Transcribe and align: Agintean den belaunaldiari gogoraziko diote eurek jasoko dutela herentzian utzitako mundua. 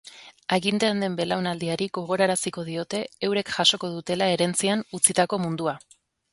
Agintean 0.55 1.03
den 1.03 1.17
belaunaldiari 1.19 1.89
gogoraziko 1.99 2.65
diote 2.71 3.03
eurek 3.29 3.53
jasoko 3.61 3.93
dutela 3.99 4.33
herentzian 4.35 4.85
utzitako 5.01 5.45
mundua. 5.49 5.81